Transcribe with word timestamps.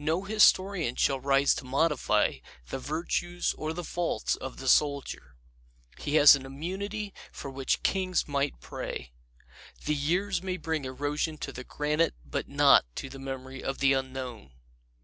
No 0.00 0.24
historian 0.24 0.96
shall 0.96 1.20
rise 1.20 1.54
to 1.54 1.64
modify 1.64 2.38
the 2.68 2.80
virtues 2.80 3.54
or 3.56 3.72
the 3.72 3.84
faults 3.84 4.34
of 4.34 4.56
the 4.56 4.66
Soldier. 4.68 5.36
He 5.98 6.16
has 6.16 6.34
an 6.34 6.44
immunity 6.44 7.14
for 7.30 7.48
which 7.48 7.84
kings' 7.84 8.26
might 8.26 8.60
pray. 8.60 9.12
The 9.84 9.94
years 9.94 10.42
may 10.42 10.56
bring 10.56 10.84
erosion 10.84 11.38
to 11.38 11.52
the 11.52 11.62
granite 11.62 12.16
but 12.24 12.48
not 12.48 12.86
to 12.96 13.08
the 13.08 13.20
memory 13.20 13.62
of 13.62 13.78
the 13.78 13.92
Unknown. 13.92 14.50